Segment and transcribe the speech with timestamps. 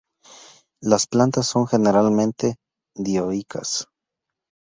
[0.81, 2.55] Las plantas son generalmente
[2.97, 3.85] dioicas.